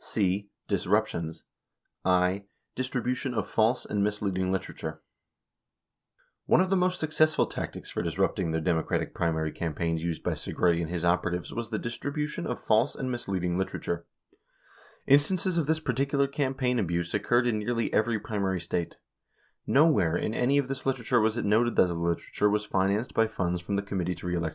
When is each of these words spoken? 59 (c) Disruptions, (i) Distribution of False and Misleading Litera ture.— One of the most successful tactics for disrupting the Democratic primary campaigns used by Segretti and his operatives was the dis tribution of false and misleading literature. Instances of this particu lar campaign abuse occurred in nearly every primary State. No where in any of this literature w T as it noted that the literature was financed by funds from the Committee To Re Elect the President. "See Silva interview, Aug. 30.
59 0.03 0.09
(c) 0.09 0.49
Disruptions, 0.67 1.43
(i) 2.03 2.43
Distribution 2.73 3.35
of 3.35 3.47
False 3.47 3.85
and 3.85 4.03
Misleading 4.03 4.51
Litera 4.51 4.73
ture.— 4.73 5.03
One 6.47 6.59
of 6.59 6.71
the 6.71 6.75
most 6.75 6.99
successful 6.99 7.45
tactics 7.45 7.91
for 7.91 8.01
disrupting 8.01 8.49
the 8.49 8.59
Democratic 8.61 9.13
primary 9.13 9.51
campaigns 9.51 10.01
used 10.01 10.23
by 10.23 10.31
Segretti 10.31 10.81
and 10.81 10.89
his 10.89 11.05
operatives 11.05 11.53
was 11.53 11.69
the 11.69 11.77
dis 11.77 11.99
tribution 11.99 12.47
of 12.47 12.59
false 12.59 12.95
and 12.95 13.11
misleading 13.11 13.59
literature. 13.59 14.07
Instances 15.05 15.59
of 15.59 15.67
this 15.67 15.79
particu 15.79 16.13
lar 16.17 16.25
campaign 16.25 16.79
abuse 16.79 17.13
occurred 17.13 17.45
in 17.45 17.59
nearly 17.59 17.93
every 17.93 18.19
primary 18.19 18.59
State. 18.59 18.95
No 19.67 19.85
where 19.85 20.17
in 20.17 20.33
any 20.33 20.57
of 20.57 20.67
this 20.67 20.83
literature 20.83 21.17
w 21.17 21.29
T 21.29 21.33
as 21.33 21.37
it 21.37 21.45
noted 21.47 21.75
that 21.75 21.85
the 21.85 21.93
literature 21.93 22.49
was 22.49 22.65
financed 22.65 23.13
by 23.13 23.27
funds 23.27 23.61
from 23.61 23.75
the 23.75 23.83
Committee 23.83 24.15
To 24.15 24.15
Re 24.15 24.15
Elect 24.15 24.15
the 24.15 24.15
President. 24.15 24.17
"See 24.17 24.17
Silva 24.17 24.25
interview, 24.25 24.39
Aug. 24.39 24.49
30. 24.49 24.49